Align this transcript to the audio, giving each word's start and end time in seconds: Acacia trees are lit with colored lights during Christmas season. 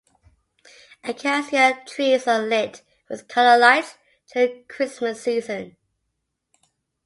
Acacia 1.03 1.79
trees 1.85 2.25
are 2.27 2.41
lit 2.41 2.81
with 3.07 3.27
colored 3.27 3.59
lights 3.59 3.99
during 4.33 4.63
Christmas 4.67 5.21
season. 5.21 5.77